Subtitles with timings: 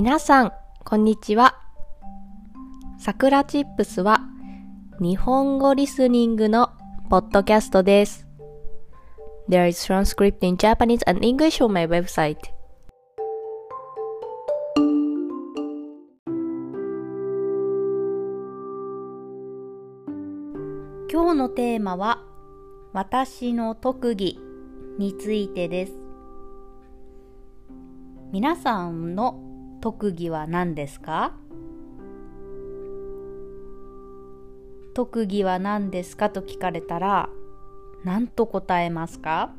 [0.00, 0.52] 皆さん、
[0.84, 1.56] こんにちは。
[3.00, 4.20] さくらチップスは
[5.00, 6.70] 日本語リスニングの
[7.10, 8.24] ポッドキャストです。
[9.48, 12.36] There is transcript in Japanese and English on my website.
[21.10, 22.22] 今日のテーマは
[22.92, 24.38] 私の特技
[24.96, 25.92] についてです。
[28.30, 29.47] 皆さんの
[29.80, 31.34] 特技は何ですか？
[34.94, 36.30] 特技は何ですか？
[36.30, 37.28] と聞かれたら
[38.04, 39.54] 何と答えますか？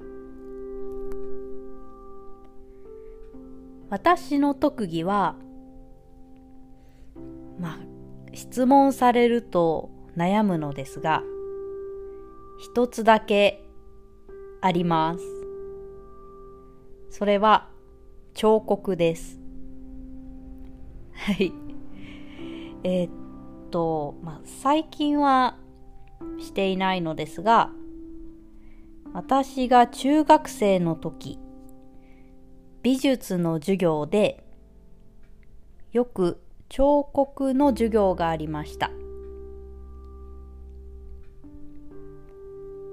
[3.89, 5.35] 私の特技は
[7.59, 7.77] まあ
[8.33, 11.23] 質問されると悩むのですが
[12.59, 13.63] 一つだけ
[14.61, 15.23] あります。
[17.09, 17.69] それは
[18.33, 19.38] 彫刻です。
[21.19, 21.51] はい。
[22.83, 23.11] えー、っ
[23.71, 25.57] と、まあ、最近は
[26.39, 27.71] していないのですが
[29.13, 31.37] 私が中学生の時
[32.83, 34.45] 美術の授業で
[35.91, 38.91] よく彫刻の授業がありました。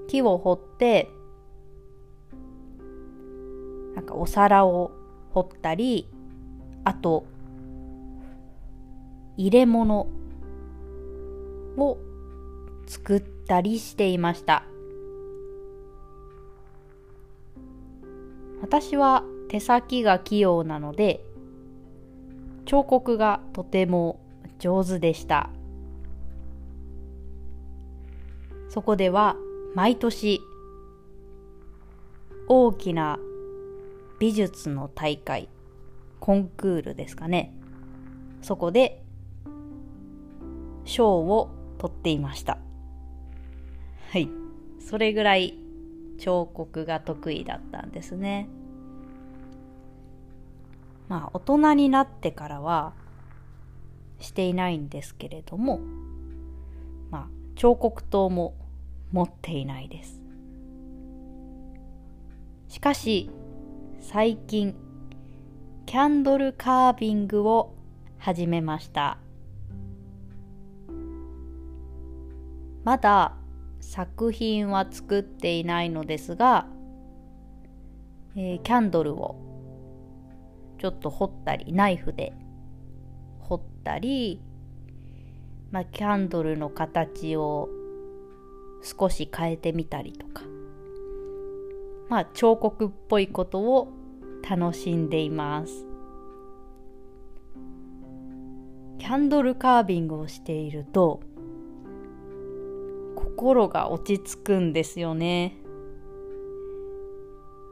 [0.09, 1.09] 木を彫って
[3.95, 4.91] なんかお皿を
[5.31, 6.09] 彫ったり
[6.85, 7.27] あと
[9.37, 10.09] 入れ物
[11.77, 11.99] を
[12.87, 14.65] 作ったりしていました。
[18.63, 21.23] 私は手先が器用なので
[22.65, 24.19] 彫刻がとても
[24.59, 25.51] 上手でした。
[28.69, 29.37] そこでは
[29.75, 30.41] 毎年
[32.49, 33.19] 大きな
[34.19, 35.49] 美術の大会
[36.21, 37.53] コンクールですかね。
[38.43, 39.03] そこで
[40.87, 42.59] 賞を取っていました。
[44.11, 44.31] はい。
[44.79, 45.59] それぐらい
[46.19, 48.49] 彫刻が得意だったんですね。
[51.09, 52.95] まあ大人になってからは
[54.19, 55.81] していないんですけれども
[57.11, 58.55] まあ彫刻刀も
[59.13, 60.23] 持っていないです。
[62.69, 63.31] しかし
[64.01, 64.75] 最近
[65.87, 67.75] キャンドルカービングを
[68.19, 69.19] 始めました。
[72.87, 73.35] まだ
[73.81, 76.69] 作品は作っていないのですが、
[78.37, 79.35] えー、キャンドルを
[80.79, 82.33] ちょっと彫ったりナイフで
[83.41, 84.41] 彫ったり、
[85.73, 87.69] まあ、キャンドルの形を
[88.83, 90.45] 少し変えてみたりとか
[92.09, 93.89] まあ彫刻っぽいことを
[94.49, 95.85] 楽しんでいます。
[98.99, 101.21] キャンドルカービングをしていると
[103.17, 105.57] 心が落ち着くんですよね。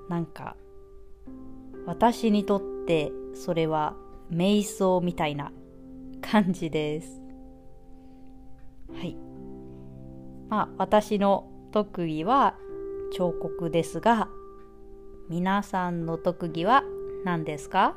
[0.09, 0.57] なんか
[1.87, 3.95] 私にとってそれは
[4.33, 5.53] 瞑想みたいな
[6.21, 7.21] 感じです。
[8.93, 9.17] はい。
[10.49, 12.57] まあ私の特技は
[13.13, 14.29] 彫刻ですが
[15.29, 16.83] 皆さんの特技は
[17.25, 17.97] 何ですか？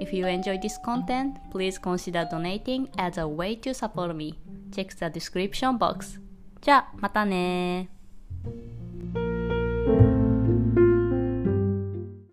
[0.00, 4.38] if you enjoy this content, please consider donating as a way to support me.
[4.72, 6.20] Check the description box.
[6.60, 7.88] じゃあ、またね